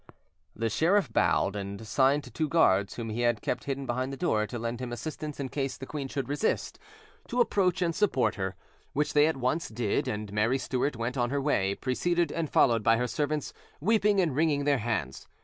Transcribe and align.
The 0.55 0.71
sheriff 0.71 1.13
bowed, 1.13 1.55
and 1.55 1.85
signed 1.85 2.23
to 2.23 2.31
two 2.31 2.49
guards 2.49 2.95
whom 2.95 3.09
he 3.11 3.21
had 3.21 3.39
kept 3.43 3.65
hidden 3.65 3.85
behind 3.85 4.11
the 4.11 4.17
door 4.17 4.47
to 4.47 4.57
lend 4.57 4.79
him 4.79 4.91
assistance 4.91 5.39
in 5.39 5.49
case 5.49 5.77
the 5.77 5.85
queen 5.85 6.07
should 6.07 6.27
resist, 6.27 6.79
to 7.27 7.39
approach 7.39 7.83
and 7.83 7.93
support 7.93 8.33
her; 8.33 8.55
which 8.93 9.13
they 9.13 9.27
at 9.27 9.37
once 9.37 9.69
did; 9.69 10.07
and 10.07 10.33
Mary 10.33 10.57
Stuart 10.57 10.95
went 10.95 11.17
on 11.17 11.29
her 11.29 11.39
way, 11.39 11.75
preceded 11.75 12.31
and 12.31 12.49
followed 12.49 12.81
by 12.81 12.97
her 12.97 13.05
servants 13.05 13.53
weeping 13.79 14.19
and 14.19 14.35
wringing 14.35 14.63
their 14.65 14.79
hands. 14.79 15.27